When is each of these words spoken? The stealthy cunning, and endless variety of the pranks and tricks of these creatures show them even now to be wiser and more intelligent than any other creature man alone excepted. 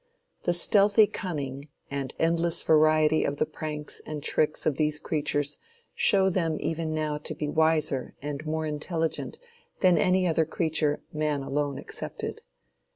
The 0.45 0.53
stealthy 0.55 1.05
cunning, 1.05 1.67
and 1.91 2.11
endless 2.17 2.63
variety 2.63 3.23
of 3.23 3.37
the 3.37 3.45
pranks 3.45 4.01
and 4.03 4.23
tricks 4.23 4.65
of 4.65 4.77
these 4.77 4.97
creatures 4.97 5.59
show 5.93 6.27
them 6.27 6.57
even 6.59 6.95
now 6.95 7.19
to 7.19 7.35
be 7.35 7.47
wiser 7.47 8.15
and 8.19 8.43
more 8.43 8.65
intelligent 8.65 9.37
than 9.81 9.99
any 9.99 10.25
other 10.27 10.43
creature 10.45 11.03
man 11.13 11.43
alone 11.43 11.77
excepted. 11.77 12.41